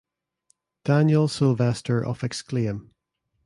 [0.83, 2.89] Daniel Sylvester of Exclaim!